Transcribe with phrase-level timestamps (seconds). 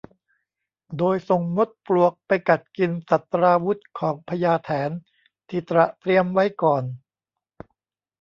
[0.97, 4.89] โดยส่งมดปลวกไปกัดกินศัตราวุธของพญาแถน
[5.49, 6.83] ที่ตระเตรียมไว้ก่อน